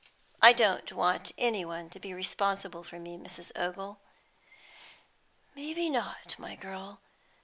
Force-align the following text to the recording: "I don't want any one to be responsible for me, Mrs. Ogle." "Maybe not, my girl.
"I 0.41 0.51
don't 0.51 0.91
want 0.91 1.31
any 1.37 1.63
one 1.63 1.91
to 1.91 1.99
be 1.99 2.11
responsible 2.11 2.83
for 2.83 2.97
me, 2.97 3.19
Mrs. 3.19 3.51
Ogle." 3.55 3.99
"Maybe 5.55 5.91
not, 5.91 6.33
my 6.39 6.55
girl. 6.55 7.01